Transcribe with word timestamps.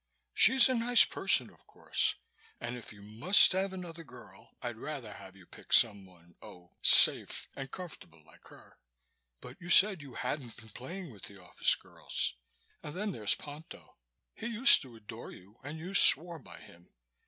She's 0.33 0.67
a 0.67 0.73
nice 0.73 1.05
person, 1.05 1.51
of 1.53 1.67
course, 1.67 2.15
and 2.59 2.75
if 2.75 2.91
you 2.91 3.03
must 3.03 3.51
have 3.51 3.71
another 3.71 4.03
girl, 4.03 4.57
I'd 4.59 4.77
rather 4.77 5.13
have 5.13 5.35
you 5.35 5.45
pick 5.45 5.71
someone 5.71 6.33
oh 6.41 6.71
safe 6.81 7.47
and 7.55 7.69
comfortable 7.71 8.23
like 8.25 8.47
her. 8.47 8.79
But 9.41 9.61
you 9.61 9.69
said 9.69 10.01
you 10.01 10.15
hadn't 10.15 10.57
been 10.57 10.69
playing 10.69 11.11
with 11.11 11.25
the 11.25 11.39
office 11.39 11.75
girls. 11.75 12.33
And 12.81 12.95
then 12.95 13.11
there's 13.11 13.35
Ponto. 13.35 13.99
He 14.33 14.47
used 14.47 14.81
to 14.81 14.95
adore 14.95 15.31
you 15.33 15.59
and 15.63 15.77
you 15.77 15.93
swore 15.93 16.39
by 16.39 16.57
him. 16.61 16.89